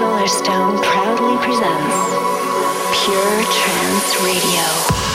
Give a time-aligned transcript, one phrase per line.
[0.00, 1.94] Solarstone proudly presents
[3.04, 5.10] Pure Trance Radio.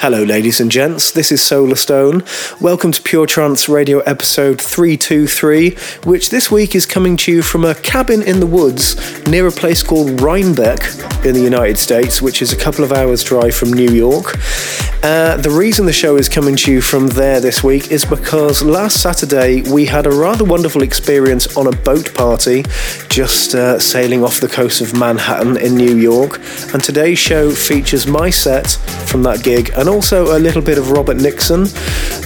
[0.00, 1.10] Hello, ladies and gents.
[1.10, 2.20] This is Solarstone.
[2.60, 5.70] Welcome to Pure Trance Radio episode 323,
[6.04, 8.94] which this week is coming to you from a cabin in the woods
[9.26, 10.80] near a place called Rhinebeck
[11.24, 14.36] in the United States, which is a couple of hours' drive from New York.
[15.06, 18.60] Uh, the reason the show is coming to you from there this week is because
[18.64, 22.64] last Saturday we had a rather wonderful experience on a boat party
[23.08, 26.40] just uh, sailing off the coast of Manhattan in New York.
[26.72, 28.72] And today's show features my set
[29.06, 31.62] from that gig and also a little bit of Robert Nixon.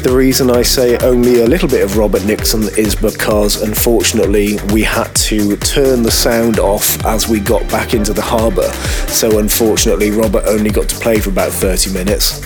[0.02, 4.84] The reason I say only a little bit of Robert Nixon is because unfortunately we
[4.84, 8.70] had to turn the sound off as we got back into the harbour.
[9.12, 12.40] So unfortunately, Robert only got to play for about 30 minutes.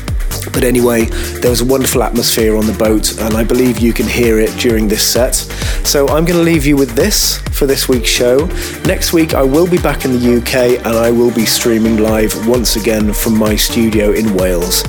[0.52, 1.06] But anyway,
[1.40, 4.50] there was a wonderful atmosphere on the boat, and I believe you can hear it
[4.58, 5.34] during this set.
[5.84, 8.46] So I'm going to leave you with this for this week's show.
[8.84, 12.46] Next week, I will be back in the UK and I will be streaming live
[12.48, 14.82] once again from my studio in Wales.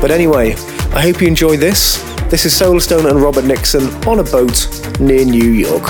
[0.00, 0.54] But anyway,
[0.92, 2.02] I hope you enjoy this.
[2.30, 5.88] This is Solarstone and Robert Nixon on a boat near New York.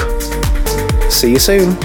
[1.11, 1.77] See you soon.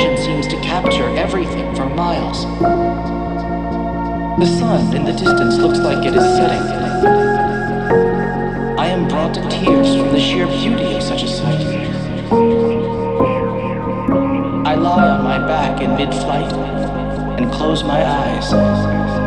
[0.00, 2.44] Vision seems to capture everything for miles.
[4.40, 6.62] The sun in the distance looks like it is setting.
[8.78, 11.60] I am brought to tears from the sheer beauty of such a sight.
[14.66, 16.52] I lie on my back in mid-flight
[17.38, 19.19] and close my eyes.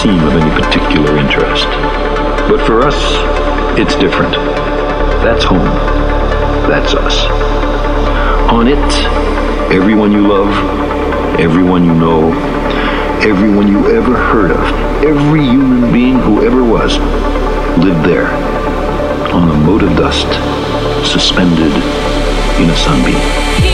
[0.00, 1.66] Seem of any particular interest.
[2.48, 2.96] But for us,
[3.78, 4.32] it's different.
[5.22, 5.68] That's home.
[6.70, 7.26] That's us.
[8.50, 8.78] On it,
[9.70, 10.48] everyone you love,
[11.38, 12.32] everyone you know,
[13.20, 16.96] everyone you ever heard of, every human being who ever was,
[17.84, 18.32] lived there,
[19.34, 20.28] on a mote of dust,
[21.06, 21.72] suspended
[22.58, 23.69] in a sunbeam.